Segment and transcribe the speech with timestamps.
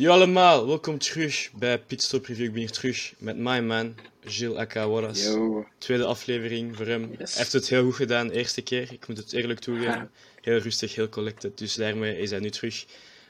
[0.00, 2.44] Yo allemaal, welkom terug bij Pitstop Review.
[2.44, 5.22] Ik ben hier terug met my man, Gilles Akawaras.
[5.22, 5.66] Yo.
[5.78, 7.10] Tweede aflevering voor hem.
[7.18, 7.30] Yes.
[7.30, 10.10] Hij heeft het heel goed gedaan de eerste keer, ik moet het eerlijk toegeven.
[10.40, 12.84] Heel rustig, heel collected, dus daarmee is hij nu terug.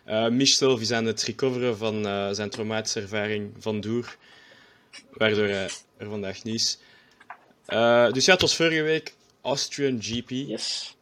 [0.08, 4.16] Uh, Michel is aan het recoveren van eh, zijn traumatische ervaring van Doer,
[5.12, 6.78] waardoor hij er vandaag niet is.
[7.66, 10.30] Eh, dus ja, het was vorige week Austrian GP.
[10.30, 10.96] Yes.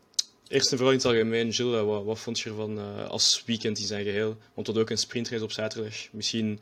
[0.49, 3.43] Eerst en vooral in het algemeen, Gilles, eh, wat, wat vond je ervan eh, als
[3.47, 4.37] weekend in zijn geheel?
[4.55, 5.95] Want hadden ook een sprintrace op zaterdag.
[6.11, 6.61] Misschien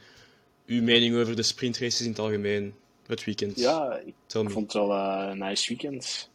[0.67, 2.75] uw mening over de sprintraces in het algemeen,
[3.07, 3.59] het weekend.
[3.59, 6.29] Ja, ik Tell vond het wel eh, een nice weekend.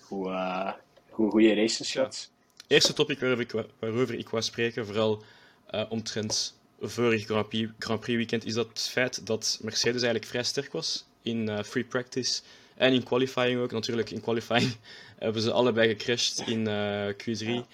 [0.00, 0.74] Hoe,
[1.10, 2.30] hoe goede races gehad.
[2.66, 5.22] Eerste topic waarover ik, wa- waarover ik wou spreken, vooral
[5.88, 10.42] omtrent vorig Grand Prix, Grand Prix weekend, is dat het feit dat Mercedes eigenlijk vrij
[10.42, 12.40] sterk was in free practice
[12.78, 13.72] en in qualifying ook.
[13.72, 14.76] Natuurlijk, in qualifying
[15.18, 17.66] hebben ze allebei gecrashed in eh, Q3.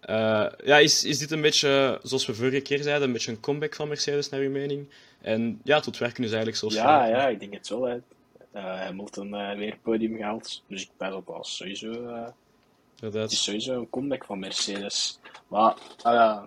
[0.00, 3.40] Eh, ja, is, is dit een beetje, zoals we vorige keer zeiden, een beetje een
[3.40, 4.88] comeback van Mercedes naar uw mening?
[5.20, 7.82] En ja, tot werken dus eigenlijk zoals Ja, ja, ik denk het wel.
[7.82, 7.98] Hè.
[8.52, 10.62] Eh Hamilton eh weer podium gehaald.
[10.66, 11.86] Dus ik ben op als sowieso.
[13.00, 13.22] Inderdaad.
[13.22, 15.18] het is sowieso een comeback van Mercedes.
[15.48, 16.42] Maar ah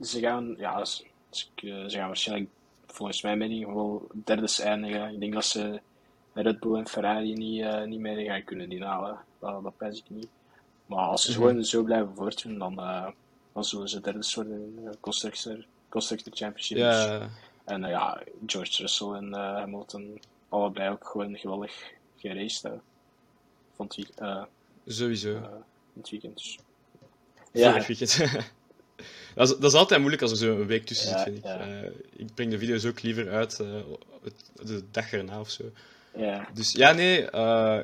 [0.00, 1.46] ze gaan, ja, ze, ze-
[1.88, 2.50] ze gaan waarschijnlijk
[2.86, 5.12] volgens mijn mening wel derde eindigen.
[5.14, 5.80] Ik denk dat ze
[6.34, 9.18] Red Bull en Ferrari niet, eh, niet meer gaan kunnen inhalen.
[9.38, 10.28] Dat, dat pijs ik niet.
[10.86, 11.40] Maar als ze Mhm.
[11.40, 13.06] gewoon zo blijven voortdoen, dan, eh,
[13.52, 16.76] dan zullen ze derde worden in de Constructor, Constructor Championship.
[16.76, 17.28] Ja,
[17.64, 22.70] En eh, ja, George Russell en eh, Hamilton, allebei ook gewoon geweldig geraced.
[23.76, 24.42] Vond ik eh
[24.86, 25.34] sowieso.
[25.34, 25.42] eh,
[25.96, 26.36] het weekend.
[26.36, 26.58] Dus.
[27.52, 28.16] Vorig weekend.
[29.34, 31.36] dat, is, dat is altijd moeilijk als er zo een week tussen Ja, zit, vind
[31.38, 31.44] ik.
[31.44, 31.58] ja.
[31.58, 33.66] Eh, ik breng de video's ook liever uit eh,
[34.22, 35.64] het- de dag erna of zo.
[36.16, 36.48] Ja.
[36.54, 37.80] Dus ja, nee, eh,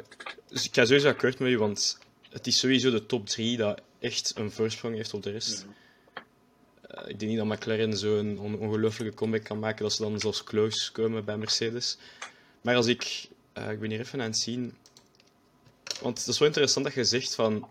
[0.48, 1.98] dus ik ga sowieso akkoord met je, want
[2.30, 5.66] het is sowieso de top 3 dat echt een voorsprong heeft op de rest.
[6.82, 10.20] Eh, ik denk niet dat McLaren zo'n on ongelooflijke comeback kan maken dat ze dan
[10.20, 11.98] zelfs close komen bij Mercedes.
[12.60, 14.74] Maar als ik, eh, ik ben hier even aan het zien,
[16.00, 17.68] want het is wel interessant dat je zegt van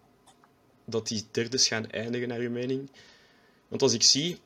[0.86, 2.90] dat die derdes gaan eindigen naar je mening.
[3.68, 4.40] Want als ik zie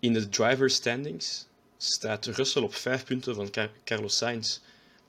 [0.00, 4.60] in de driver standings staat Russell op 5 punten van Car- Carlos Sainz.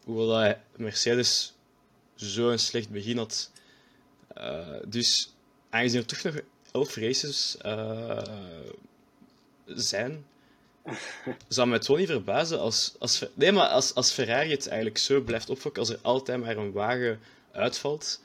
[0.04, 1.54] Hoewel dat hij Mercedes
[2.16, 3.52] zo'n slecht begin had.
[4.28, 5.34] Eh, dus
[5.70, 6.36] aangezien er toch nog
[6.72, 8.24] 11 races eh,
[9.66, 10.26] zijn,
[11.48, 14.98] zou me het wel niet verbazen als, als, nee, maar als, als Ferrari het eigenlijk
[14.98, 17.20] zo blijft opfokken, als er altijd maar een wagen
[17.52, 18.22] uitvalt.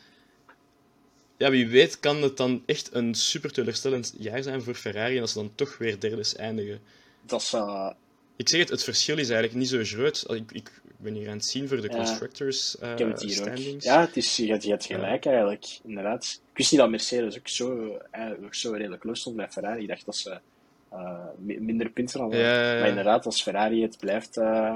[1.37, 5.21] Ja, wie weet kan het dan echt een super teleurstellend jaar zijn voor Ferrari en
[5.21, 6.81] als ze dan toch weer derdes eindigen.
[7.22, 7.95] Dat zou.
[8.38, 10.25] Ik zeg het, het verschil is eigenlijk niet zo groot.
[10.28, 13.38] Ik, ik ben hier aan het zien voor de constructors eh, ik heb het hier
[13.41, 13.47] ook.
[13.47, 13.84] standings.
[13.84, 16.41] Ja, het is, je, hebt, je hebt gelijk eigenlijk, inderdaad.
[16.50, 19.82] Ik wist niet dat Mercedes ook zo, eigenlijk ook zo redelijk close stond bij Ferrari.
[19.82, 20.41] Ik dacht dat ze
[20.88, 22.38] eh, mi- minder punten hadden.
[22.38, 22.78] Ja, ja, ja.
[22.81, 24.75] Maar inderdaad, als Ferrari het blijft, eh,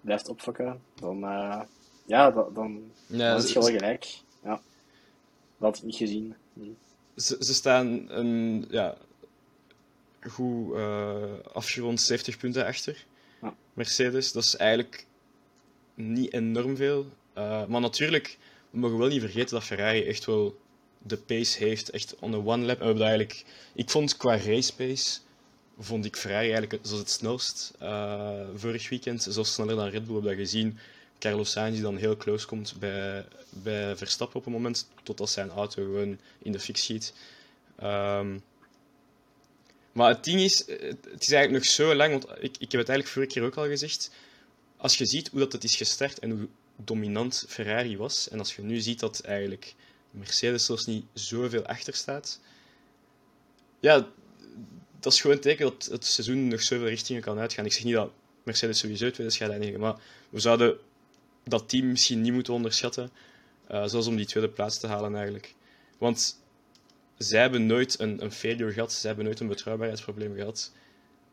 [0.00, 1.60] blijft opfokken, dan, eh,
[2.06, 4.04] ja, dan, dan, Ja, dan ze, is je wel gelijk.
[4.44, 4.50] Ja.
[5.58, 6.34] Dat had ik niet gezien.
[6.54, 6.60] Hm.
[7.16, 8.96] ze, ze staan een ja,
[10.28, 11.22] goed eh
[11.52, 13.04] afgerond 70 punten achter.
[13.42, 13.54] Ja.
[13.72, 15.06] Mercedes, dat is eigenlijk
[15.94, 17.06] niet enorm veel.
[17.32, 18.38] Eh, maar natuurlijk,
[18.70, 20.58] we mogen wel niet vergeten dat Ferrari echt wel
[20.98, 22.76] de pace heeft, echt on the one lap.
[22.76, 23.44] En we hebben eigenlijk,
[23.74, 25.18] ik vond qua race pace,
[25.78, 27.74] vond ik Ferrari eigenlijk zoals het snelst.
[27.78, 30.78] eh, vorig weekend, zelfs sneller dan Red Bull, heb dat gezien.
[31.18, 35.50] Carlos Sainz die dan heel close komt bij, bij Verstappen op een moment, totdat zijn
[35.50, 37.12] auto gewoon in de fik schiet.
[37.76, 38.38] Ehm,
[39.92, 42.80] maar het ding is, het het is eigenlijk nog zo lang, want ik, ik heb
[42.80, 44.10] het eigenlijk vorige keer ook al gezegd.
[44.76, 48.56] Als je ziet hoe dat het is gestart en hoe dominant Ferrari was, en als
[48.56, 49.74] je nu ziet dat eigenlijk
[50.10, 52.40] Mercedes zelfs niet zoveel achter staat,
[53.80, 54.08] ja,
[55.00, 57.64] dat is gewoon een teken dat het seizoen nog zoveel richtingen kan uitgaan.
[57.64, 58.10] Ik zeg niet dat
[58.42, 60.00] Mercedes sowieso tweede gaat eindigen, maar
[60.30, 60.78] we zouden
[61.44, 63.10] dat team misschien niet moeten onderschatten,
[63.68, 65.54] eh zelfs om die tweede plaats te halen eigenlijk.
[65.98, 66.40] Want
[67.18, 70.72] zij hebben nooit een, een failure gehad, zij hebben nooit een betrouwbaarheidsprobleem gehad.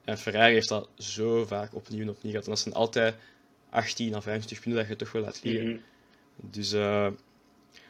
[0.03, 2.45] En Ferrari heeft dat zo vaak opnieuw en opnieuw gehad.
[2.45, 3.15] En dat zijn altijd
[3.69, 5.69] 18 à 25 punten dat je toch wel laat liggen.
[5.69, 5.79] Mhm.
[6.35, 7.07] Dus, eh,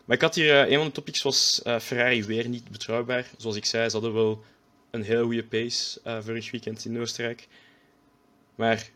[0.06, 3.30] maar ik had hier, eh, een van de topics was eh, Ferrari weer niet betrouwbaar.
[3.38, 4.44] Zoals ik zei, ze hadden wel
[4.92, 7.48] een heel goede pace vorig weekend in Oostenrijk.
[8.56, 8.90] Maar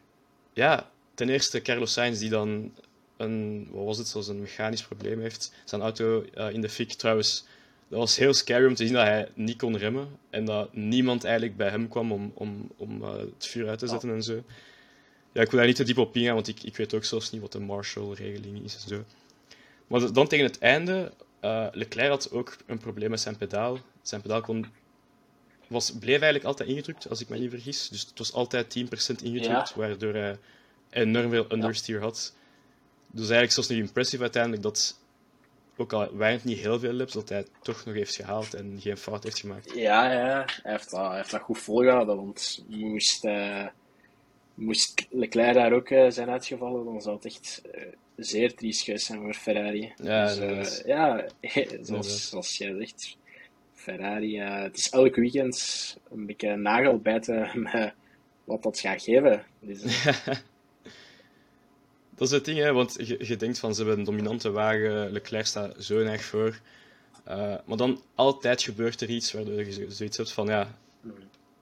[0.54, 2.74] ja, ten eerste Carlos Sainz die dan
[3.18, 5.54] een, wat was het, zoals een mechanisch probleem heeft.
[5.66, 6.22] Zijn auto
[6.52, 7.46] in de fik trouwens.
[7.90, 10.08] Dat was heel scary om te zien dat hij niet kon remmen.
[10.30, 13.88] En dat niemand eigenlijk bij hem kwam om, om, om eh, het vuur uit te
[13.88, 14.44] zetten en zo.
[15.32, 17.32] Ja, ik wil daar niet te diep op ingaan, want ik, ik weet ook zelfs
[17.32, 19.04] niet wat de Marshall-regeling is en zo.
[19.88, 23.78] Maar dan tegen het einde, eh, Leclerc had ook een probleem met zijn pedaal.
[24.02, 24.66] Zijn pedaal kon
[25.70, 27.90] was, bleef eigenlijk altijd ingedrukt, als ik me niet vergis.
[27.90, 30.38] Dus het was altijd 10% ingedrukt, waardoor hij
[30.90, 32.34] enorm veel understeer had.
[33.08, 34.99] Dus eigenlijk zelfs nog impressive uiteindelijk dat,
[35.80, 38.78] ook al het niet heel veel laps, dat hij het toch nog heeft gehaald en
[38.80, 39.74] geen fout heeft gemaakt.
[39.76, 40.46] Ja, ja.
[40.62, 43.68] Hij, heeft dat, hij heeft dat goed volgehouden, want moest, uh,
[44.54, 47.84] moest Leclerc daar ook uh, zijn uitgevallen, dan zou het echt uh,
[48.16, 49.94] zeer triest geweest zijn voor Ferrari.
[49.96, 51.26] Ja, dus, ja
[51.82, 53.18] zoals, zoals jij zegt,
[53.74, 57.94] Ferrari, het is elk weekend een beetje nagelbijten met
[58.44, 59.44] wat dat gaat geven.
[59.60, 59.84] Dus,
[62.20, 65.12] dat is het ding, hè, want je, je, denkt van ze hebben een dominante wagen,
[65.12, 66.60] Leclerc staat zo erg voor.
[67.28, 70.78] Uh, maar dan altijd gebeurt er iets waardoor je zoiets hebt van ja,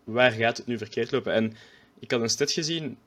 [0.03, 1.33] waar gaat het nu verkeerd lopen?
[1.33, 1.55] En
[1.99, 2.97] ik had een stat gezien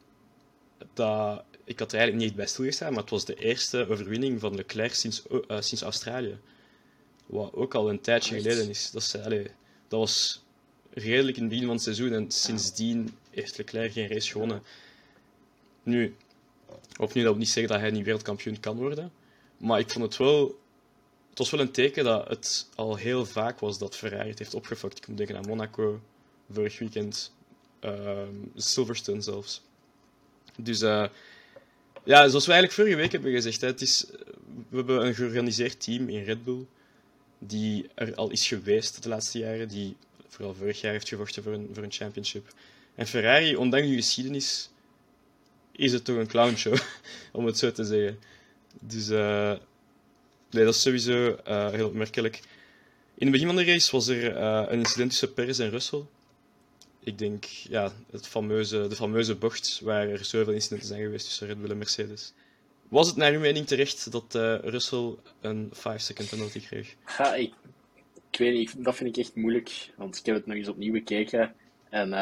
[0.92, 4.54] dat ik had er eigenlijk niet bij stilgestaan, maar het was de eerste overwinning van
[4.54, 6.38] Leclerc sinds, uh, sinds Australië.
[7.26, 8.90] Wat ook al een tijdje geleden is.
[8.90, 9.50] Dat, is allee,
[9.88, 10.42] dat was
[10.90, 14.62] redelijk in het begin van het seizoen en sindsdien heeft Leclerc geen race gewonnen.
[15.82, 16.16] Nu,
[16.98, 19.12] Opnieuw, dat wil niet zeggen dat hij niet wereldkampioen kan worden.
[19.56, 20.58] Maar ik vond het wel...
[21.28, 24.54] Het was wel een teken dat het al heel vaak was dat Ferrari het heeft
[24.54, 24.98] opgefokt.
[24.98, 26.00] Ik moet denken aan Monaco,
[26.50, 27.32] vorig weekend,
[27.84, 28.22] uh,
[28.54, 29.62] Silverstone zelfs.
[30.56, 31.06] Dus uh,
[32.04, 34.06] ja, zoals we eigenlijk vorige week hebben gezegd, hè, het is,
[34.68, 36.66] we hebben een georganiseerd team in Red Bull
[37.38, 39.96] die er al is geweest de laatste jaren, die
[40.28, 42.54] vooral vorig jaar heeft gevochten voor een, voor een championship.
[42.94, 44.70] En Ferrari, ondanks de geschiedenis,
[45.80, 46.76] is het toch een clownshow,
[47.32, 48.18] om het zo te zeggen.
[48.80, 49.52] Dus uh,
[50.50, 52.40] nee, dat is sowieso uh, heel opmerkelijk.
[53.14, 56.02] In het begin van de race was er uh, een incident tussen Perez en Russell.
[57.04, 61.46] Ik denk, ja, het fameuze, de fameuze bocht waar er zoveel incidenten zijn geweest tussen
[61.46, 62.32] Red Bull en Mercedes.
[62.88, 64.34] Was het naar uw mening terecht dat
[64.64, 66.94] Russell een 5-second penalty kreeg?
[67.18, 67.52] Ja, ik,
[68.30, 70.92] ik weet niet, dat vind ik echt moeilijk, want ik heb het nog eens opnieuw
[70.92, 71.54] bekeken.
[71.88, 72.12] En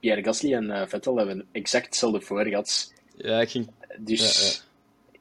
[0.00, 2.92] Pierre Gasly en uh, Vettel hebben exact hetzelfde voor gehad.
[3.16, 3.68] Ja, ik ging...
[3.98, 4.62] Dus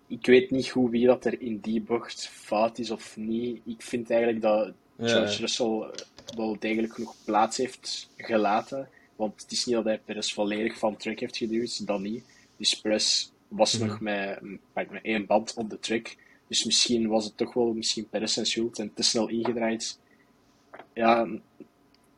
[0.08, 3.62] ik weet niet hoe wie dat er in die bocht fout is of niet.
[3.66, 5.90] Ik vind eigenlijk dat George Russell
[6.36, 8.90] wel degelijk genoeg plaats heeft gelaten.
[9.16, 12.24] Want het is niet dat hij Perez volledig van track heeft geduwd, dat niet.
[12.58, 13.88] Dus Perez was mhm.
[13.88, 14.40] nog met,
[14.74, 16.16] met één band op de track.
[16.48, 20.00] Dus misschien was het toch wel misschien Perez zijn schuld en te snel ingedraaid.
[20.94, 21.28] Ja,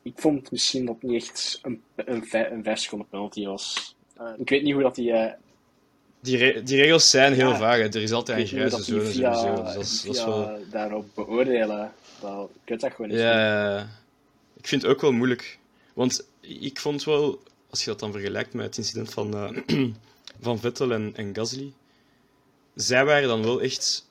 [0.10, 3.96] ik vond misschien dat niet echt een, een, een 5 seconden penalty was.
[4.22, 5.12] Uh, ik weet niet hoe dat die.
[5.12, 5.32] Uh,
[6.22, 7.80] die, re die regels zijn heel ja, vaag.
[7.80, 9.64] Er is altijd een grijze zone sowieso.
[9.64, 10.60] Dus dat is, dat is wel...
[10.72, 13.20] daarop beoordelen, dat, ik weet dat gewoon niet.
[13.20, 13.80] Ja,
[14.58, 15.60] ik vind het ook wel moeilijk.
[15.94, 17.40] Want ik vond wel,
[17.70, 19.90] als je dat dan vergelijkt met het incident van, uh,
[20.42, 21.74] van Vettel en, en Gasly,
[22.76, 24.09] zij waren dan wel echt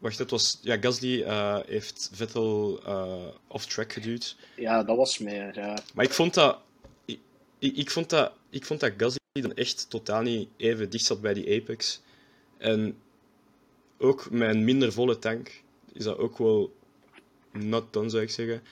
[0.00, 0.58] Wacht, het was...
[0.62, 4.36] Ja, Gasly uh, heeft Vettel uh, off-track geduwd.
[4.56, 5.78] Ja, dat was meer, ja.
[5.94, 6.58] Maar ik vond dat...
[7.04, 11.20] Ik, ik, vond dat, ik vond dat Gasly dan echt totaal niet even dicht zat
[11.20, 12.00] bij die Apex.
[12.58, 12.96] En
[13.98, 15.62] ook met een minder volle tank
[15.92, 16.74] is dat ook wel
[17.52, 18.62] not done, zou ik zeggen.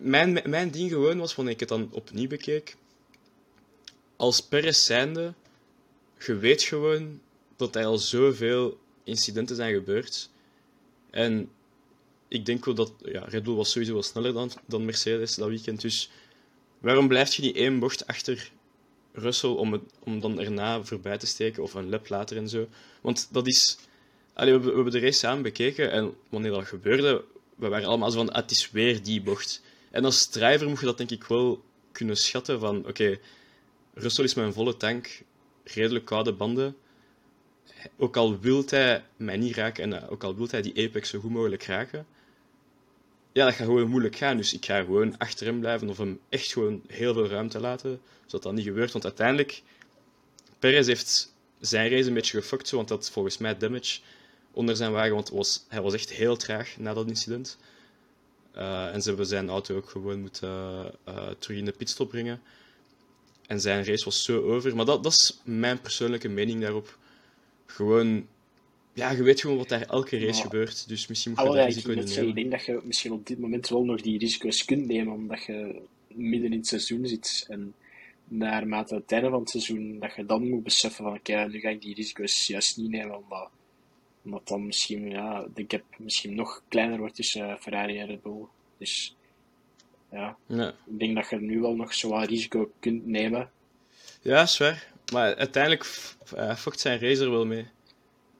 [0.00, 2.76] Mijn, mijn ding gewoon was, wanneer ik het dan opnieuw bekeek,
[4.16, 5.34] als Perez zijnde,
[6.18, 7.20] je weet gewoon
[7.56, 10.30] dat er al zoveel incidenten zijn gebeurd
[11.12, 11.50] en
[12.28, 15.48] ik denk wel dat ja, Red Bull was sowieso wel sneller dan, dan Mercedes dat
[15.48, 15.80] weekend.
[15.80, 16.10] Dus
[16.78, 18.50] waarom blijf je niet één bocht achter
[19.12, 22.68] Russell om, om dan erna voorbij te steken of een lap later en zo?
[23.00, 23.78] Want dat is.
[24.32, 27.24] Allee, we, we hebben de race samen bekeken en wanneer dat gebeurde,
[27.56, 29.62] we waren allemaal zo van: ah, het is weer die bocht.
[29.90, 33.18] En als driver moet je dat denk ik wel kunnen schatten van: oké,
[33.94, 35.22] Russell is met een volle tank,
[35.64, 36.76] redelijk koude banden
[37.96, 41.20] ook al wil hij mij niet raken en ook al wil hij die apex zo
[41.20, 42.06] goed mogelijk raken,
[43.32, 44.36] ja, dat gaat gewoon moeilijk gaan.
[44.36, 48.00] Dus ik ga gewoon achter hem blijven of hem echt gewoon heel veel ruimte laten,
[48.26, 48.92] zodat dat niet gebeurt.
[48.92, 49.62] Want uiteindelijk,
[50.58, 54.00] Perez heeft zijn race een beetje gefokt, want dat volgens mij damage
[54.52, 57.58] onder zijn wagen, want was, hij was echt heel traag na dat incident.
[58.56, 60.50] Uh, en ze hebben zijn auto ook gewoon moeten
[61.08, 62.42] uh, terug in de pitstop brengen.
[63.46, 64.76] En zijn race was zo over.
[64.76, 66.98] Maar dat, dat is mijn persoonlijke mening daarop
[67.72, 68.26] gewoon...
[68.94, 70.88] Ja, je weet gewoon wat daar elke race gebeurt.
[70.88, 72.28] Dus misschien moet je dat risico niet nemen.
[72.28, 75.44] Ik denk dat je misschien op dit moment wel nog die risico's kunt nemen, omdat
[75.44, 77.46] je midden in het seizoen zit.
[77.48, 77.74] En
[78.24, 81.68] naarmate het einde van het seizoen, dat je dan moet beseffen van, oké, nu ga
[81.68, 83.48] ik die risico's juist niet nemen, omdat,
[84.24, 88.44] omdat dan misschien, ja, de gap misschien nog kleiner wordt tussen Ferrari en Red Bull.
[88.78, 89.16] Dus
[90.10, 90.68] ja, ja.
[90.68, 93.50] ik denk dat je nu wel nog zo'n risico kunt nemen.
[94.22, 94.91] Ja, zwaar.
[95.12, 97.66] Maar uiteindelijk uh, fokt zijn racer wel mee.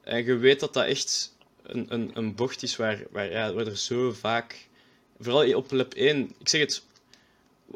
[0.02, 3.66] En je weet dat dat echt een, een, een bocht is waar, waar, ja, waar
[3.66, 4.68] er zo vaak...
[5.20, 6.82] Vooral op lap 1, ik zeg het...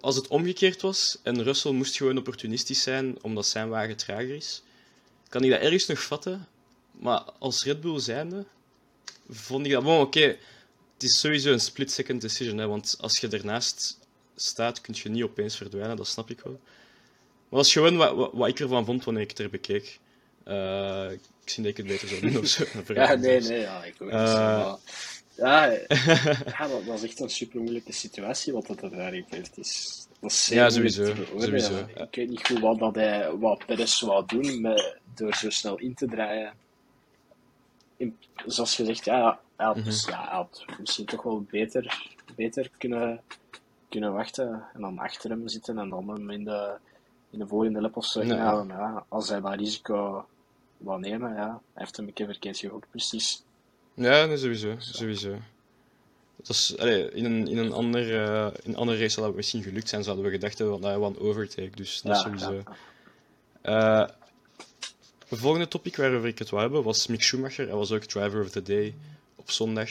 [0.00, 4.62] als het omgekeerd was en Russell moest gewoon opportunistisch zijn omdat zijn wagen trager is,
[5.28, 6.48] kan ik dat ergens nog vatten.
[6.90, 8.44] Maar als Red Bull zijnde,
[9.28, 9.82] vond ik dat...
[9.82, 10.36] Bon, oké,
[10.94, 13.98] het is sowieso een split-second decision, hè, want als je ernaast
[14.36, 16.60] staat, kun je niet opeens verdwijnen, dat snap ik wel.
[17.48, 19.98] Maar dat is gewoon wat, wat, wat ik ervan vond wanneer ik het er bekeek.
[20.44, 22.64] Uh, ik zie dat ik het beter zou doen of zo.
[22.94, 24.74] ja, nee, nee, ja, ik ook uh,
[25.36, 25.64] ja,
[26.58, 29.58] ja dat, is echt een super moeilijke situatie wat dat er heeft.
[29.58, 31.14] Is, dat is ja, sowieso.
[31.38, 31.86] sowieso.
[31.94, 35.78] Ik weet niet goed wat, dat hij, wat Perez wou doen met, door zo snel
[35.78, 36.52] in te draaien.
[37.96, 39.92] In, zoals gezegd, ja, hij had, mm -hmm.
[40.06, 43.20] ja, hij had misschien toch wel beter, beter kunnen,
[43.88, 46.78] kunnen wachten en dan achter hem zitten en dan hem in de,
[47.36, 48.36] in de volgende of zo nee.
[48.36, 50.26] Ja, als hij dat risico
[50.76, 53.42] wou nemen, ja, hij heeft hem een keer verkeerd gehoord, precies.
[53.94, 54.74] Ja, nee, sowieso.
[54.78, 55.36] sowieso.
[56.36, 59.36] Dat is, allee, in, een, in, een ander, uh, in een andere race zou dat
[59.36, 62.62] misschien gelukt zijn, zouden we gedacht hebben, want hij een overtake, dus dat ja, sowieso.
[63.62, 64.02] Ja.
[64.02, 64.08] Uh,
[65.28, 67.66] de volgende topic waarover ik het wou hebben was Mick Schumacher.
[67.66, 68.94] Hij was ook driver of the day
[69.36, 69.90] op zondag.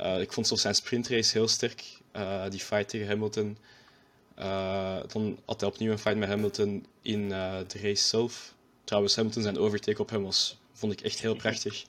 [0.00, 1.84] Uh, ik vond zelfs zijn sprintrace heel sterk.
[2.16, 3.56] Uh, die fight tegen Hamilton.
[4.38, 8.54] Uh, dan had hij opnieuw een fight met Hamilton in de race zelf.
[8.84, 11.84] Trouwens, Hamilton zijn overtake op hem was, vond ik echt heel prachtig.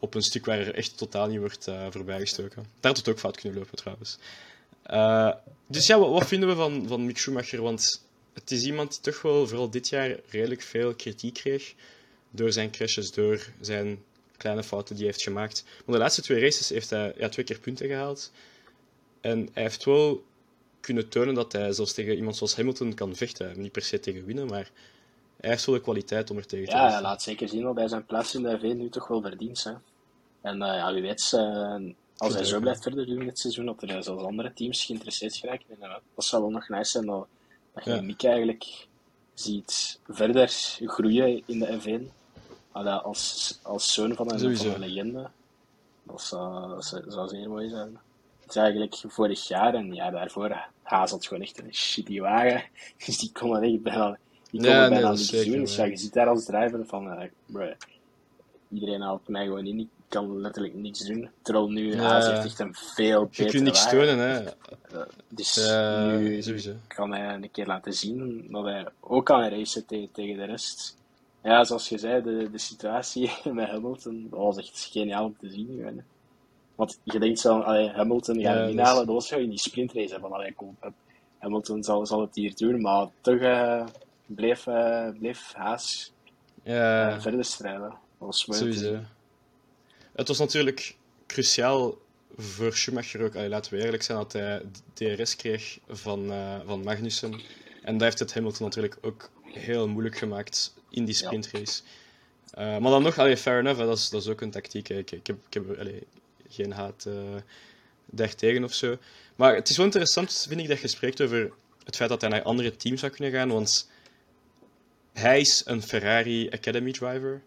[0.00, 2.62] op een stuk waar er echt totaal niet wordt voorbijgestoken.
[2.80, 4.18] Daar had het ook fout kunnen lopen trouwens.
[5.66, 7.62] dus ja, wat, wat, vinden we van, van Mick Schumacher?
[7.62, 11.74] Want het is iemand die toch wel vooral dit jaar redelijk veel kritiek kreeg.
[12.30, 14.02] Door zijn crashes, door zijn
[14.36, 15.64] kleine fouten die hij heeft gemaakt.
[15.84, 18.30] Maar de laatste twee races heeft hij ja, twee keer punten gehaald.
[19.20, 20.24] En hij heeft wel
[20.82, 23.60] kunnen tonen dat hij zelfs tegen iemand zoals Hamilton kan vechten.
[23.60, 24.70] Niet per se tegen winnen, maar
[25.36, 27.76] hij heeft wel de kwaliteit om er tegen te Ja, hij laat zeker zien dat
[27.76, 29.64] hij zijn plaats in de V nu toch wel verdient.
[29.64, 29.72] Hè.
[30.40, 31.76] En uh, ja, wie weet, uh,
[32.16, 35.66] als hij zo blijft verder doen dit seizoen, dat er zelfs andere teams geïnteresseerd geraken.
[35.68, 37.26] En, uh, dat zou wel nog nice zijn dat,
[37.74, 38.00] dat je ja.
[38.00, 38.86] Mick eigenlijk
[39.34, 40.48] ziet verder
[40.86, 42.12] groeien in de F1
[42.72, 45.30] als, als zoon van een, van een legende,
[46.02, 47.98] dat zou, zou zeer mooi zijn.
[48.40, 52.64] Het is eigenlijk vorig jaar en ja, daarvoor Had gewoon echt een shitty wagen.
[53.06, 54.18] Dus die kon dat echt bijna,
[54.50, 55.60] die kon ja, bijna niet doen.
[55.60, 57.72] Dus ja, je zit daar als driver van, uh, bro,
[58.72, 59.78] iedereen haalt mij gewoon in.
[59.78, 61.30] Ik kan letterlijk niks doen.
[61.42, 62.02] Terwijl nu ja.
[62.02, 64.42] Haas heeft echt een veel betere Je kunt niks tonen, hè.
[64.42, 66.72] Uh, dus uh, nu sowieso.
[66.86, 70.96] kan hij een keer laten zien dat hij ook kan racen tegen, tegen de rest.
[71.42, 75.50] Ja, zoals je zei, de, de situatie met Hamilton, dat was echt geniaal om te
[75.50, 75.66] zien.
[75.76, 76.02] Gewoon.
[76.74, 80.18] Want je denkt zo, allee, Hamilton gaat ja, finale, dat was in die sprintrace.
[80.18, 80.76] Allee, kom,
[81.38, 83.86] Hamilton zal, zal het hier doen, maar toch uh,
[84.26, 86.12] bleef, uh, bleef Haas
[86.62, 87.20] ja.
[87.20, 87.94] verder strijden.
[88.18, 88.98] Dat Sowieso.
[90.12, 91.98] Het was natuurlijk cruciaal
[92.36, 94.62] voor Schumacher ook, allee, laten we eerlijk zijn, dat hij
[94.92, 96.32] DRS kreeg van,
[96.66, 97.40] van Magnussen.
[97.82, 101.82] En daar heeft het Hamilton natuurlijk ook heel moeilijk gemaakt in die sprintrace.
[101.82, 101.90] Ja.
[102.58, 104.88] Uh, maar dan nog, allee, fair enough, hè, dat, is, dat is ook een tactiek.
[104.88, 106.06] Ik, ik, heb, ik heb allee,
[106.52, 107.14] geen haat uh,
[108.06, 108.96] daartegen of zo.
[109.36, 111.52] Maar het is wel interessant, vind ik, dat je spreekt over
[111.84, 113.48] het feit dat hij naar andere teams zou kunnen gaan.
[113.48, 113.90] Want
[115.12, 117.42] hij is een Ferrari Academy driver.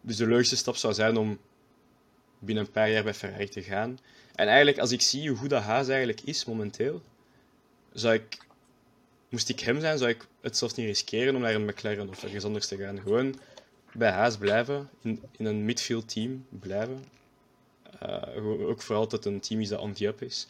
[0.00, 1.38] Dus de logische stap zou zijn om
[2.38, 3.98] binnen een paar jaar bij Ferrari te gaan.
[4.34, 7.02] En eigenlijk, als ik zie hoe goed dat Haas eigenlijk is momenteel,
[7.92, 8.38] zou ik
[9.28, 12.22] moest ik hem zijn, zou ik het zelfs niet riskeren om naar een McLaren of
[12.22, 13.00] ergens anders te gaan.
[13.00, 13.38] Gewoon
[13.92, 17.04] bij Haas blijven, in, in een midfield team blijven.
[18.06, 20.46] Uh, ook vooral dat het een team is dat on the up is.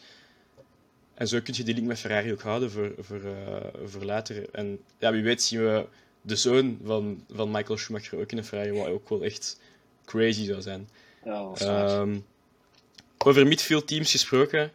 [1.13, 4.49] En zo kun je die link met Ferrari ook houden voor, voor, uh, voor later.
[4.51, 5.85] En ja, wie weet zien we
[6.21, 9.59] de zoon van, van Michael Schumacher ook in een Ferrari, wat ook wel echt
[10.05, 10.89] crazy zou zijn.
[11.23, 12.25] Ja, um,
[13.17, 14.71] over midfield teams gesproken,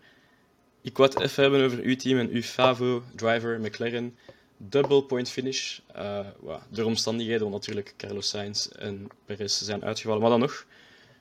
[0.80, 4.16] ik wou het even hebben over uw team en uw Favo, driver, McLaren.
[4.56, 5.78] Double point finish.
[5.96, 10.20] Uh, well, door omstandigheden, want natuurlijk Carlos Sainz en Perez zijn uitgevallen.
[10.20, 10.66] Maar dan nog,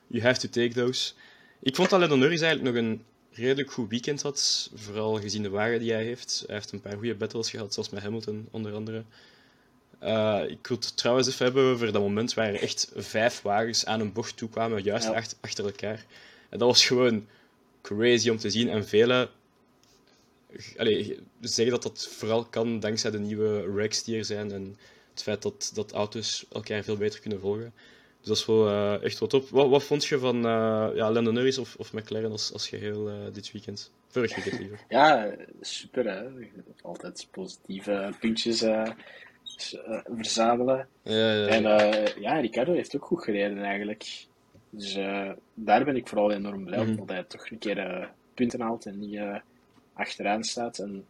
[0.06, 1.12] you have to take those.
[1.62, 4.70] Ik vond dat Lennon Norris eigenlijk nog een redelijk goed weekend had.
[4.74, 6.44] Vooral gezien de wagen die hij heeft.
[6.46, 9.04] Hij heeft een paar goede battles gehad, zoals met Hamilton onder andere.
[10.02, 13.86] Uh, ik wil het trouwens even hebben over dat moment waar er echt vijf wagens
[13.86, 15.12] aan een bocht toe kwamen, juist ja.
[15.12, 16.04] achter, achter elkaar.
[16.48, 17.26] En dat was gewoon
[17.82, 18.68] crazy om te zien.
[18.68, 19.28] En vele
[20.76, 24.78] allee, zeggen dat dat vooral kan dankzij de nieuwe racks die er zijn en
[25.10, 27.72] het feit dat, dat auto's elkaar veel beter kunnen volgen.
[28.20, 29.48] Dus dat is wel uh, echt wat op.
[29.48, 33.10] Wat, wat vond je van uh, ja, Lando Norris of, of McLaren als, als geheel
[33.10, 33.92] uh, dit weekend?
[34.06, 34.80] Vorig weekend liever.
[34.88, 36.28] Ja, super hè.
[36.82, 38.64] Altijd positieve puntjes
[40.16, 40.88] verzamelen.
[41.02, 41.62] Ja, ja, en
[42.20, 44.26] ja, Ricardo heeft ook goed gereden eigenlijk.
[44.70, 44.94] Dus
[45.54, 46.96] daar ben ik vooral enorm blij mm -hmm.
[46.96, 49.20] dat hij toch een keer punten haalt en niet
[49.92, 50.78] achteraan staat.
[50.78, 51.06] En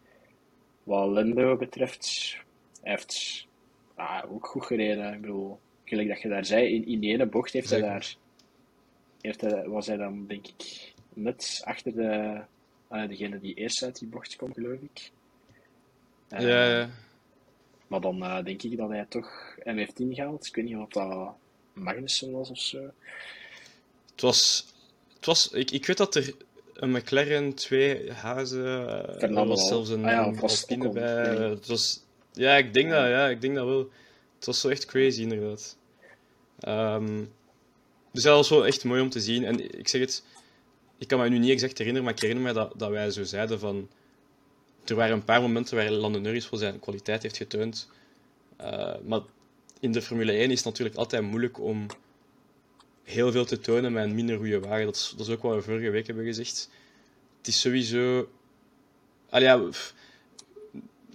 [0.83, 2.37] wat Lando betreft,
[2.83, 3.47] hij heeft
[3.95, 5.15] ah, ook goed gereden.
[5.15, 5.59] Ik bedoel,
[5.91, 8.15] gelijk dat je daar zei, in, in die ene bocht heeft hij daar,
[9.21, 12.41] heeft hij, was hij dan denk ik net achter de,
[12.89, 15.11] ah, degene die eerst uit die bocht komt, geloof ik.
[16.29, 16.91] Ja, ja.
[17.87, 20.47] Maar dan eh, denk ik dat hij toch hem heeft ingehaald.
[20.47, 21.35] Ik weet niet of dat
[21.73, 22.91] Magnussen was of zo.
[24.11, 24.67] Het was...
[25.15, 26.35] Het was ik, ik weet dat er
[26.75, 31.37] een McLaren, twee Hazen, eh, er was zelfs een, Ah ja, was Alpine bij.
[31.37, 33.91] Het was, ja, ik denk dat, ja, ik denk dat wel.
[34.37, 35.77] Het was zo echt crazy, inderdaad.
[36.61, 37.25] Ehm,
[38.13, 39.45] dus dat was wel echt mooi om te zien.
[39.45, 40.25] En ik zeg het,
[40.99, 43.25] ik kan me nu niet exact herinneren, maar ik herinner me dat, dat wij zo
[43.25, 43.89] zeiden van...
[44.85, 47.89] Er waren een paar momenten waar Lando Norris wel zijn kwaliteit heeft getoond.
[48.57, 49.21] Eh, maar
[49.81, 51.87] in de Formule 1 is het natuurlijk altijd moeilijk om
[53.03, 54.85] heel veel te tonen met een minder goede wagen.
[54.85, 56.71] Dat is, dat is ook wat we vorige week hebben gezegd.
[57.39, 58.29] Het is sowieso...
[59.31, 59.69] Allee, ja,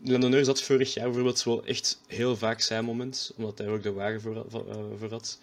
[0.07, 3.73] Lando Norris had vorig jaar bijvoorbeeld wel echt heel vaak zijn moment, omdat hij er
[3.73, 5.39] ook de wagen voor, eh, voor had.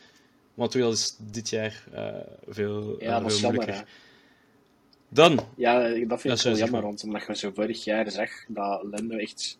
[0.55, 2.15] Maar natuurlijk, dat is dit jaar eh,
[2.49, 3.65] veel, eh, Ja, dat is veel jammer.
[3.65, 3.93] moeilijker.
[5.09, 6.83] Dan, Ja, dat vind ik wel jammer, maar.
[6.83, 9.59] want omdat je zo vorig jaar zag dat Lando echt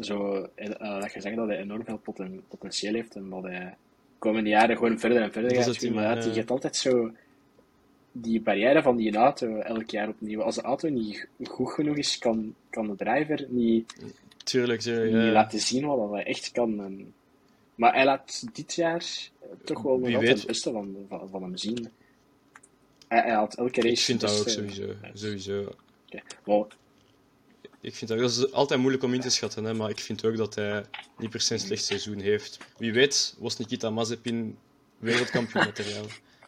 [0.00, 3.42] zo, eh, eh, dat je zag dat hij enorm veel poten, potentieel heeft en dat
[3.42, 3.74] hij de
[4.18, 6.24] komende jaren gewoon verder en verder Dat gaat het Maar ja.
[6.24, 7.10] je hebt altijd zo
[8.20, 10.42] die barrière van die auto elk jaar opnieuw.
[10.42, 13.94] Als de auto niet goed genoeg is, kan, kan de driver niet,
[14.44, 15.30] tuurlijk, tuurlijk niet ja.
[15.30, 17.04] laten zien wat hij echt kan.
[17.74, 19.04] Maar hij laat dit jaar
[19.64, 21.88] toch wel nog altijd het beste van, van, van hem zien.
[23.08, 24.92] Hij, hij had elke race ik vind dat ook sowieso.
[25.12, 25.72] sowieso.
[26.44, 26.66] Maar
[27.80, 30.24] Ik vind dat, dat is altijd moeilijk om in te schatten, hè, maar ik vind
[30.24, 30.84] ook dat hij
[31.18, 32.58] niet per se een slecht seizoen heeft.
[32.76, 34.58] Wie weet was Nikita Mazepin
[34.98, 36.06] wereldkampioen materiaal.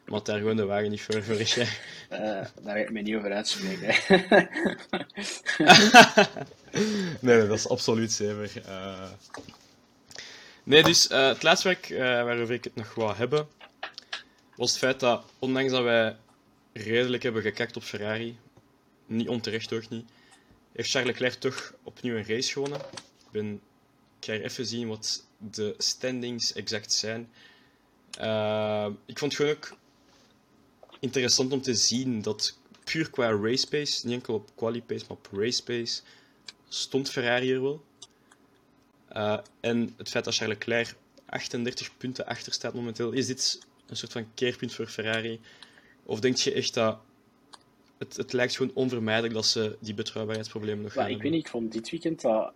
[0.09, 1.81] Maar had daar gewoon de wagen niet voor vorig jaar.
[2.09, 2.19] Eh,
[2.63, 3.95] daar ga ik me niet over uitspreken.
[7.21, 8.63] Nee, dat is absoluut zeker.
[8.67, 9.11] Eh,
[10.69, 13.49] Nee, dus eh, het laatste eh, waarover ik het nog wou hebben,
[14.57, 16.17] was het feit dat, ondanks dat wij
[16.73, 18.39] redelijk hebben gekakt op Ferrari,
[19.07, 20.11] niet onterecht ook niet,
[20.73, 22.79] heeft Charles Leclerc toch opnieuw een race gewonnen.
[22.79, 23.61] Ik, ben,
[24.21, 27.31] ik ga even zien wat de standings exact zijn.
[29.07, 29.77] Ik vond het gewoon ook
[31.01, 35.17] interessant om te zien dat puur qua race pace, niet enkel op quali pace, maar
[35.17, 36.01] op race pace,
[36.69, 37.85] stond Ferrari er wel.
[39.09, 40.95] Eh, en het feit dat Charles Leclerc
[41.27, 45.41] 38 punten achter staat momenteel, is dit een soort van keerpunt voor Ferrari?
[46.03, 46.99] Of denk je echt dat
[47.99, 51.45] het, het lijkt gewoon onvermijdelijk dat ze die betrouwbaarheidsproblemen nog gaan Maar ik weet niet,
[51.45, 52.53] ik vond dit weekend dat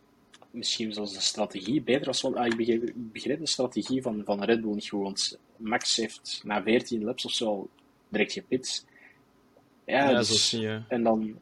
[0.50, 2.20] misschien zelfs de strategie beter was.
[2.20, 5.02] Want ah, ik, begreep, ik begreep de strategie van, van Red Bull niet goed.
[5.02, 7.68] Want Max heeft na 14 laps of zo
[8.12, 8.86] direct gepit.
[9.86, 10.82] Ja, Ja, dus- zo zie je.
[10.88, 11.40] En dan,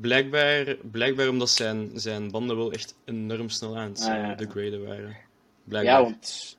[0.00, 4.34] Blijkbaar, blijkbaar omdat zijn, zijn banden wel echt enorm snel aan het Ah, ja.
[4.34, 5.16] degraden waren.
[5.84, 6.56] ja, want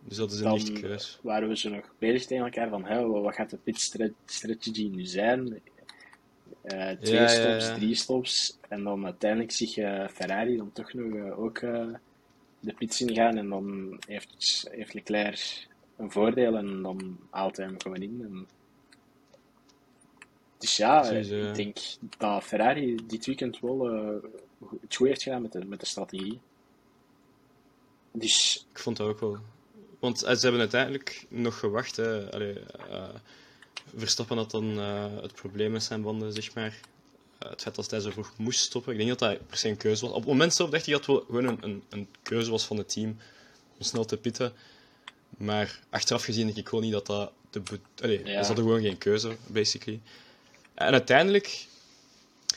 [0.00, 1.18] dus dat is een dan lichte keus.
[1.22, 4.88] waren we zo nog bezig tegen elkaar van hè, wat gaat de pit stra- strategy
[4.88, 5.60] nu zijn?
[6.62, 7.74] Eh, twee Ja, stops, ja.
[7.74, 8.58] drie stops.
[8.68, 11.86] En dan uiteindelijk zie je Ferrari dan toch nog eh, ook eh,
[12.60, 13.36] de pits ingaan.
[13.36, 18.20] En dan heeft, heeft Leclerc een voordeel en dan haalt hij hem gewoon in.
[18.22, 18.46] En...
[20.58, 21.78] Dus ja, eh, ik denk
[22.18, 24.30] dat Ferrari dit weekend wel eh,
[24.80, 26.40] het goed heeft gedaan met de, met de strategie.
[28.12, 29.38] Dus Ik vond dat ook wel.
[29.98, 31.96] Want eh, ze hebben uiteindelijk nog gewacht.
[31.96, 32.32] Hè.
[32.32, 33.08] Allee, eh,
[33.96, 36.80] Verstappen had dan eh, het probleem met zijn banden, zeg maar.
[37.38, 38.92] Eh, het feit dat hij zo vroeg moest stoppen.
[38.92, 40.10] Ik denk dat dat per se een keuze was.
[40.10, 42.64] Op het moment zelf dacht ik dat het wel gewoon een, een, een keuze was
[42.64, 43.16] van het team
[43.78, 44.52] om snel te pitten.
[45.36, 47.32] Maar achteraf gezien denk ik gewoon niet dat dat...
[47.50, 47.62] De
[48.02, 48.40] Allee, Ja.
[48.40, 50.00] Ze hadden gewoon geen keuze, basically.
[50.74, 51.66] En uiteindelijk...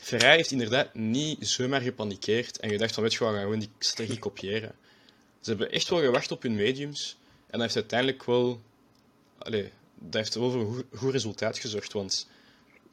[0.00, 3.58] Ferrari heeft inderdaad niet zomaar gepanikeerd en gedacht van, weet je wat, we gaan gewoon
[3.60, 4.74] die strategie kopiëren.
[5.40, 7.16] Ze hebben echt wel gewacht op hun mediums.
[7.40, 8.60] En dat heeft uiteindelijk wel...
[9.38, 11.92] Allee, dat heeft wel voor een goed, goed resultaat gezorgd.
[11.92, 12.28] Want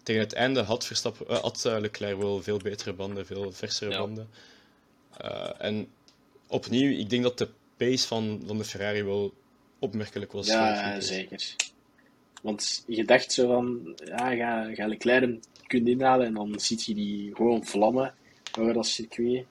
[0.04, 3.92] tegen het einde had, Verstappen, eh, had eh, Leclerc wel veel betere banden, veel versere
[3.92, 3.98] Ja.
[3.98, 4.30] banden.
[5.18, 5.88] Eh, en
[6.48, 9.34] opnieuw, ik denk dat de pace van, van de Ferrari wel
[9.86, 10.48] opmerkelijk was.
[10.48, 11.56] Ja, eh, zeker.
[12.42, 16.86] Want je dacht zo van, ja, ga, ga Leclerc hem kunnen inhalen en dan ziet
[16.86, 18.14] je die gewoon vlammen
[18.60, 19.46] over dat circuit.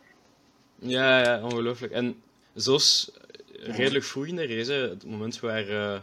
[0.78, 1.92] Ja, ja, ongelooflijk.
[1.92, 2.22] En
[2.54, 3.10] zelfs
[3.52, 6.00] redelijk vroeg in de race, het moment waar eh,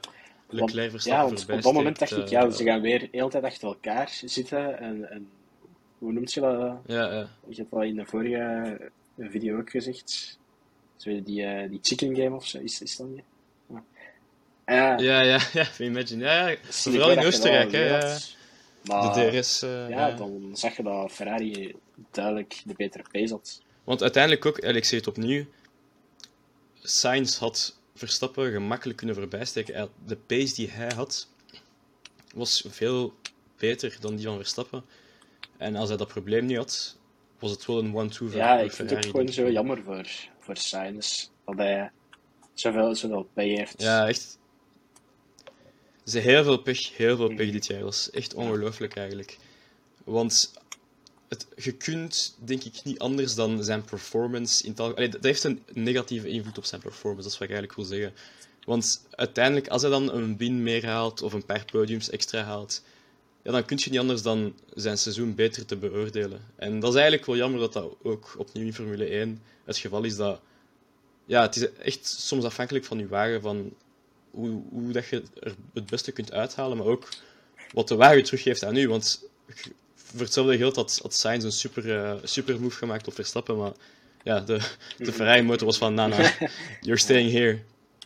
[0.49, 3.07] Leclerc Want- ja, want op dat moment dacht ik, eh, ja, ze gaan weer de
[3.11, 4.79] hele tijd achter elkaar zitten.
[4.79, 5.29] En, en
[5.97, 6.77] hoe noemt je dat?
[6.85, 7.29] Ja, ja.
[7.47, 10.39] Ik heb dat in de vorige video ook gezegd.
[10.95, 13.23] Zo die, eh, die chicken game of zo, is, is dat niet?
[14.71, 14.97] Ja.
[14.97, 16.23] Ja, Ja, ja, imagine.
[16.23, 16.57] Ja, ja.
[16.69, 17.85] Vooral in Oostenrijk, hè.
[17.85, 18.17] ja.
[18.85, 19.61] Maar, De DRS.
[19.61, 20.11] eh, ja, ja.
[20.11, 21.75] dan zag je dat Ferrari
[22.11, 23.61] duidelijk de betere pace had.
[23.83, 25.45] Want uiteindelijk ook, en ik zeg het opnieuw,
[26.81, 29.89] Sainz had Verstappen gemakkelijk kunnen voorbijsteken.
[30.05, 31.27] De pace die hij had,
[32.33, 33.13] was veel
[33.57, 34.83] beter dan die van Verstappen.
[35.57, 36.97] En als hij dat probleem niet had,
[37.39, 40.07] was het wel een one-two voor Ja, ik vind het ook gewoon zo jammer voor,
[40.39, 41.27] voor Sainz.
[41.45, 41.91] Dat hij
[42.53, 43.81] zoveel, zoveel pay heeft.
[43.81, 44.39] Ja, echt.
[46.05, 47.51] Ze heel veel pech, heel veel pech Mhm.
[47.51, 47.79] dit jaar.
[47.79, 49.37] Dat is echt ongelooflijk eigenlijk.
[50.03, 50.51] Want
[51.27, 55.63] het, je kunt, denk ik, niet anders dan zijn performance in Allee, dat heeft een
[55.73, 58.13] negatieve invloed op zijn performance, dat is wat ik eigenlijk wil zeggen.
[58.65, 62.83] Want uiteindelijk, als hij dan een win meer haalt of een paar podiums extra haalt,
[63.43, 66.41] ja, dan kun je niet anders dan zijn seizoen beter te beoordelen.
[66.55, 70.03] En dat is eigenlijk wel jammer dat dat ook opnieuw in Formule 1 het geval
[70.03, 70.15] is.
[70.15, 70.41] Dat,
[71.25, 73.73] ja, het is echt soms afhankelijk van je wagen, van
[74.31, 77.09] hoe, hoe dat je er het beste kunt uithalen, maar ook
[77.73, 78.87] wat de wagen teruggeeft aan u.
[78.87, 79.29] Want
[79.95, 83.71] voor hetzelfde geld had, had Sainz een super, eh, super move gemaakt op Verstappen, maar
[84.23, 84.59] ja, de,
[84.97, 86.17] de Ferrari motor was van, Nana,
[86.81, 87.59] you're staying here.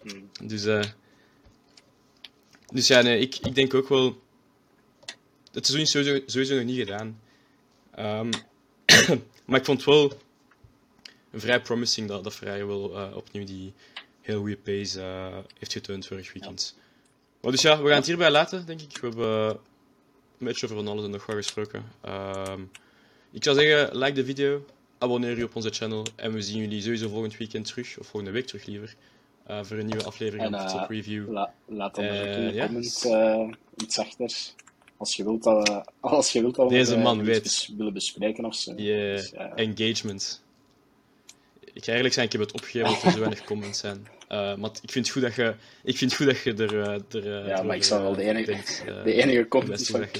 [0.03, 0.29] Mm.
[0.47, 0.83] Dus, eh,
[2.73, 4.23] dus ja, nee, ik, ik denk ook wel.
[5.51, 7.19] Het seizoen is sowieso, sowieso nog niet gedaan.
[7.91, 8.31] Ehm,
[9.45, 10.17] maar ik vond het wel
[11.33, 13.73] vrij promising dat, dat Ferrari wel eh, opnieuw die
[14.25, 16.77] heel goede pace eh, heeft getoond vorig weekend.
[17.41, 18.97] Maar dus ja, we gaan het hierbij laten, denk ik.
[18.97, 21.83] We hebben een beetje over van alles en nog wat gesproken.
[22.01, 22.61] Ehm,
[23.31, 24.65] ik zou zeggen, like de video,
[24.97, 28.31] abonneer je op onze channel en we zien jullie sowieso volgend weekend terug, of volgende
[28.35, 28.95] week terug liever,
[29.45, 31.31] eh, voor een nieuwe aflevering En, van eh, Preview.
[31.31, 32.65] La, laat dan Eh, ook in de ja.
[32.65, 34.31] comment eh, iets achter.
[34.97, 37.27] Als je wilt dat we, als je wilt dat we Deze eh, man iets
[37.67, 37.77] weet.
[37.77, 38.71] willen bespreken of zo.
[38.71, 40.43] Eh, Dus, engagement.
[41.75, 44.07] Ik ga eerlijk zijn, ik heb het opgegeven dat er zo weinig comments zijn.
[44.27, 46.81] Eh, maar ik vind het goed dat je, ik vind het goed dat je er,
[46.81, 50.05] eh, er eh, Ja, maar ik zou wel de enige, denkt, de enige comment van.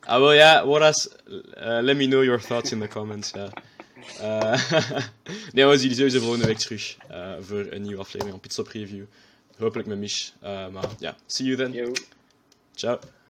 [0.00, 1.08] Ah, wel ja, Woras,
[1.54, 3.30] eh, let me know your thoughts in the comments.
[3.30, 3.50] Ja.
[4.20, 4.70] Eh,
[5.52, 6.96] nee, we zien jullie sowieso volgende week terug
[7.40, 9.04] voor een nieuwe aflevering van Pitstop Review.
[9.58, 10.32] Hopelijk met Mich.
[10.40, 11.72] Maar ja, see you then.
[11.72, 11.92] Yo.
[12.74, 12.98] Ciao.